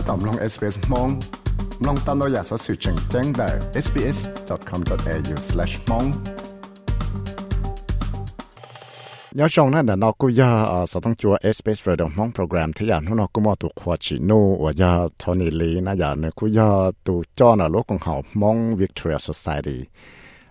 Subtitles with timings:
[0.08, 1.08] ตอมลง SBS มอง
[1.86, 3.48] ลองตามเราอยากสอสื่อแจ้งแจ้งได้
[3.84, 6.06] sbs.com.au/mong
[9.38, 14.30] ยอชงนั่นน่ะนกูยาอ่าสต้องจัว SBS Radio มองโปรแกรมที่อยากนู่นกูมาตุควาชิโน
[14.64, 16.68] ว่ายาโทนี่ลีนะอยากเนี่ยกูยา
[17.06, 19.78] ตุจอน่ะโลกของเขามอง Victoria Society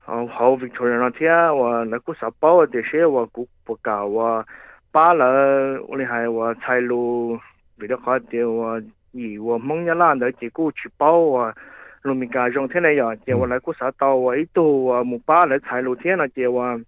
[0.09, 1.27] họ Victoria nó thế
[1.61, 4.45] và là cú bảo chỉ xe và cú bậc cao
[4.91, 7.39] 巴了，我哋系话柴路
[7.79, 8.81] 为了好点，我
[9.13, 11.55] 以我梦一烂的结果去报啊！
[12.03, 14.37] 农民街上听来呀，叫我来过啥到话？
[14.37, 16.81] 一道啊，木巴来柴路天了，叫我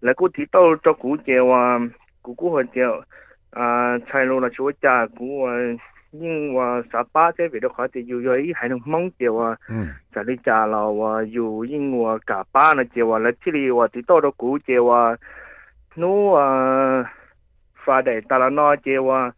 [0.00, 1.80] 来过地道照古叫话
[2.22, 3.02] 姑姑和叫
[3.50, 5.52] 啊柴路了去我家姑啊，
[6.12, 9.56] 因我啥巴在为了好点，有有一还能梦叫我
[10.12, 15.16] 在你家老话有因我嘎巴了叫我来这里我地道的顾叫话。
[16.00, 16.46] nu à
[17.84, 19.30] pha để ta là nói chê wa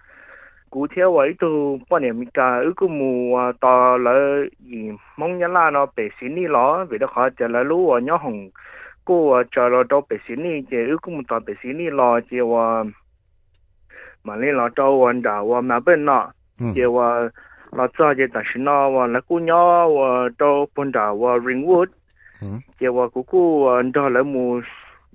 [0.70, 4.12] cú theo ấy tu bao niệm cả ư cũng mù à, to là
[4.58, 7.90] gì mong nhớ là nó bể xin đi ló vì đó khó chờ lỡ lú
[7.90, 8.50] ở nhó hồng
[9.04, 11.68] cô à, chờ lỡ đâu bể xin đi chê ư cũng mù to bể xí
[11.72, 12.36] ni ló chê
[14.24, 16.66] mà lên ló trâu anh đào wa mà bên nọ ừ.
[16.76, 17.28] chê wa
[17.72, 21.44] ló cho chê ta xin nó wa lỡ cú nhó wa trâu bên đã wa
[21.44, 21.86] ringwood.
[22.40, 22.48] Ừ.
[22.80, 24.60] Chê wa cú cú à, anh đó lỡ mù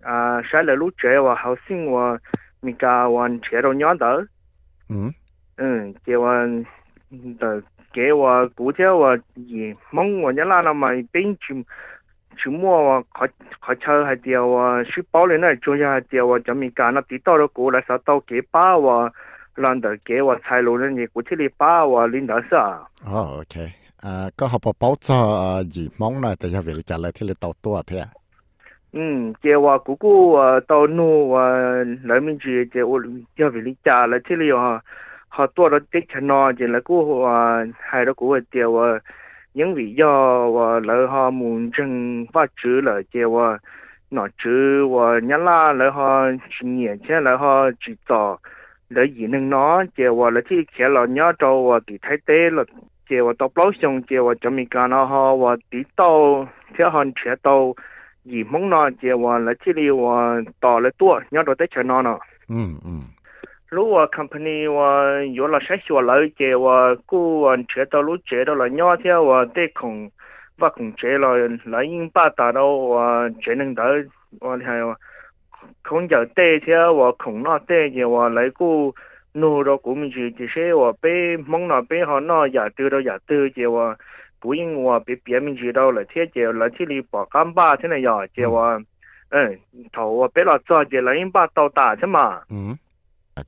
[0.08, 2.18] à sai là lúc trẻ và học sinh và
[2.62, 4.22] mình cả và trẻ đâu nhớ tới
[4.90, 4.96] ừ.
[5.58, 6.48] Ừ kế và
[7.40, 7.60] tờ
[7.94, 11.64] kế và cụ thể và gì mong và nhớ là mà bên chim
[12.38, 13.26] chim mua và khó
[13.62, 16.72] khó chơi hay điều và suy bảo lên này cho hay điều và cho mình
[16.76, 19.10] cả nó tí tao đó cụ là sao tao kế ba và
[19.56, 22.40] lần đầu kế và sai lỗi nên gì cụ thể là ba và linh đó
[22.52, 23.68] sao oh ờ, ok.
[23.98, 27.28] À có học bảo cho ờ, gì mong này thì cho việc trả lời thì
[27.28, 28.08] là tao tua thế à
[29.00, 31.48] 嗯接我姑姑我到路啊
[32.04, 33.00] 来不及接我
[33.36, 34.82] 叫回家了这里啊
[35.28, 39.00] 好多了这钱拿进来姑姑啊害得姑姑接我
[39.54, 40.10] 因为要
[40.50, 43.56] 我来哈们正发愁了接我
[44.10, 46.02] 拿愁我娘那然后
[46.50, 48.40] 去年前然后去找
[48.88, 52.66] 来一年拿接我了这钱老娘找我给太对了
[53.08, 57.76] 接我到老乡接我这么干了哈我地道，天上签到
[58.28, 61.84] gì mong nó chỉ là là chỉ là tỏ là tua nhớ đồ tới chờ
[61.84, 62.90] nó nó ừ, ừ.
[63.70, 67.84] lúc ờ, company ờ, là yếu là sách sửa lại chỉ là ờ, cô chế
[67.92, 70.10] đó lúc chế đó là nhớ theo là để cùng
[70.58, 71.30] và cùng chế là
[71.64, 73.00] là những ba ta đâu
[73.46, 73.96] chế năng đó
[74.42, 74.96] là
[75.84, 78.94] không giờ tê theo là không nó tê chỉ là lấy cô
[79.34, 82.98] nô đó cũng chỉ chỉ là bị mong nó bị họ nó giả tư đó
[83.06, 83.96] giả tư chỉ là
[84.40, 88.82] 不用我别别人知道了，姐姐来这里把干巴去了呀，姐我，
[89.30, 89.60] 嗯，
[89.92, 92.42] 头我别老着急了，人把刀打去嘛。
[92.50, 92.78] 嗯，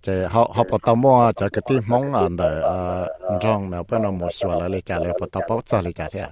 [0.01, 1.31] 这好好不到么啊？
[1.33, 3.05] 这个地方啊的啊，
[3.39, 6.19] 装没不能没说了，你家里不到不走你家去。
[6.19, 6.29] 啊，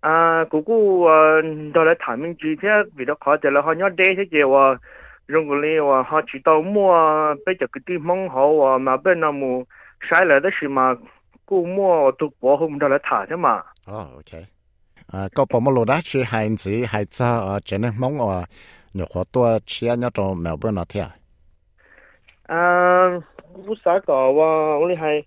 [0.00, 1.42] 啊姑姑我
[1.74, 4.78] 到了他们之前，为了考得了好娘带些姐我，
[5.26, 7.34] 如果你我好去到么啊？
[7.44, 9.66] 别这个地方好啊，没不能么
[10.00, 10.96] 晒了的是嘛？
[11.48, 13.64] 古莫都保护唔到来塔啫嘛。
[13.86, 14.44] 哦，OK，
[15.06, 18.44] 啊，个保姆罗达是孩子孩子啊，真系懵啊，
[18.92, 21.10] 你好多吃啊，那种苗本那天。
[22.48, 23.08] 啊，
[23.66, 24.78] 我啥个哇？
[24.78, 25.26] 我哋系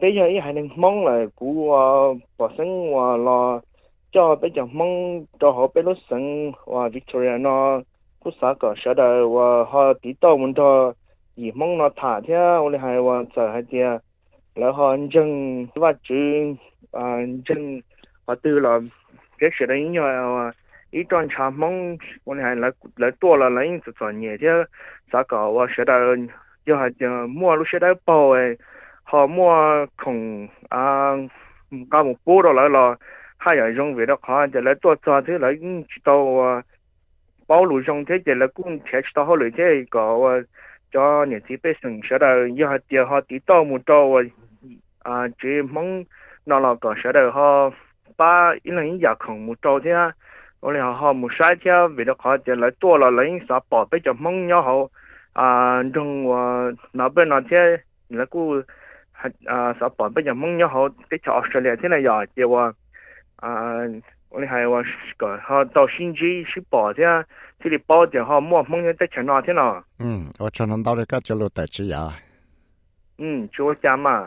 [0.00, 3.62] 比较一系能懵嚟估啊，本身话咯，
[4.10, 7.84] 就比较懵，就好比如生话 Victoria 咯，
[8.24, 14.00] 我啥个晓得话好地道，我到而懵那塔天，我哋系话就系啲。
[14.56, 16.14] Nó họ là họ chân và chữ
[16.92, 17.02] à,
[17.44, 17.80] chân
[18.26, 18.80] họ là
[19.38, 20.52] cái sự đấy nhau và
[20.90, 21.96] ý toàn cha mong.
[22.24, 24.64] Ông hay là là tua là lấy sự chọn nhẹ chứ.
[25.12, 26.16] Sao cò và sẽ đời
[26.66, 28.56] giờ hạt à, mua lúc sẽ đã bao ấy.
[29.02, 31.12] Họ mua khổng à
[31.90, 32.94] cả một bộ đó lại là
[33.38, 36.62] hai giờ dùng về đó họ giờ lại tôi cho thế lại chỉ tao à,
[37.48, 39.84] bảo lưu dùng thế giờ cũng thể chỉ tao họ lấy thế.
[39.90, 40.40] Có
[40.90, 44.22] 叫日子被省学的，以后点好地道木找我
[45.02, 46.04] 啊，这梦
[46.44, 47.72] 那老搞学的好，
[48.16, 50.12] 把一人一家空木找见，
[50.60, 54.90] 我俩好木摔跤，为了好点来多了人啥宝贝叫梦也好
[55.32, 58.64] 啊，中我那边那天那个
[59.12, 62.74] 还啊啥宝贝叫梦要好，给调十两天来要的我
[63.36, 63.78] 啊，
[64.28, 64.84] 我俩还我
[65.16, 67.24] 搞好到星期是宝的。
[67.64, 70.06] Thì đi bỏ thì họ mua mong nhau tới chợ nào thế nào ừ
[70.38, 72.08] ở cho nó đâu cái chỗ lụt tại chỉ à
[73.18, 74.20] ừ chúa cha mà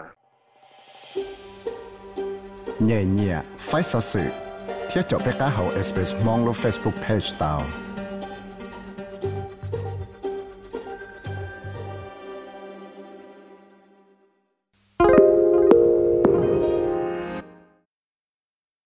[2.80, 4.20] nhẹ nhẹ phải sợ sự
[4.92, 7.62] thiết cho bé cá hậu express mong lo Facebook page tao